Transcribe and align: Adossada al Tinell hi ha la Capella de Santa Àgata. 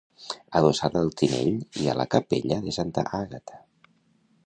Adossada 0.59 1.03
al 1.07 1.11
Tinell 1.19 1.59
hi 1.81 1.87
ha 1.91 1.97
la 2.01 2.09
Capella 2.17 2.61
de 2.67 2.77
Santa 2.79 3.05
Àgata. 3.23 3.65